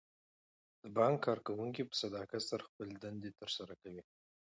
د 0.81 0.83
بانک 0.97 1.17
کارکوونکي 1.27 1.81
په 1.89 1.95
صداقت 2.03 2.41
سره 2.49 2.67
خپلې 2.69 2.93
دندې 3.03 3.29
ترسره 3.39 3.73
کوي. 3.81 4.03